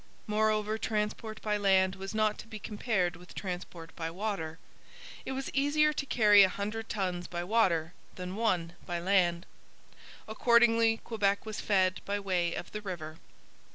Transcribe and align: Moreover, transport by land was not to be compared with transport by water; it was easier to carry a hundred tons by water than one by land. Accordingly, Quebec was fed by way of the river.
Moreover, 0.25 0.79
transport 0.79 1.43
by 1.43 1.57
land 1.57 1.93
was 1.95 2.15
not 2.15 2.39
to 2.39 2.47
be 2.47 2.57
compared 2.57 3.15
with 3.15 3.35
transport 3.35 3.95
by 3.95 4.09
water; 4.09 4.57
it 5.27 5.33
was 5.33 5.51
easier 5.53 5.93
to 5.93 6.05
carry 6.07 6.41
a 6.41 6.49
hundred 6.49 6.89
tons 6.89 7.27
by 7.27 7.43
water 7.43 7.93
than 8.15 8.35
one 8.35 8.73
by 8.87 8.97
land. 8.97 9.45
Accordingly, 10.27 10.97
Quebec 11.03 11.45
was 11.45 11.61
fed 11.61 12.01
by 12.03 12.19
way 12.19 12.55
of 12.55 12.71
the 12.71 12.81
river. 12.81 13.17